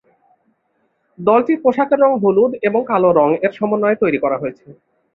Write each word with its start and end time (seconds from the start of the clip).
দলটির 1.19 1.57
পোশাকের 1.63 1.99
রং 2.03 2.11
হলুদ 2.23 2.51
এবং 2.67 2.81
কালো 2.87 3.09
রং 3.11 3.29
এর 3.45 3.51
সমন্বয়ে 3.59 3.99
তৈরী 4.01 4.19
করা 4.23 4.37
হয়েছে। 4.41 4.65